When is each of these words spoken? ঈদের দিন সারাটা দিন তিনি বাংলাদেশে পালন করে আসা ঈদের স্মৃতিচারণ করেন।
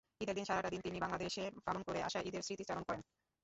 ঈদের 0.21 0.35
দিন 0.37 0.45
সারাটা 0.45 0.69
দিন 0.69 0.81
তিনি 0.83 0.97
বাংলাদেশে 0.99 1.43
পালন 1.65 1.81
করে 1.87 1.99
আসা 2.07 2.19
ঈদের 2.27 2.45
স্মৃতিচারণ 2.45 2.83
করেন। 2.87 3.01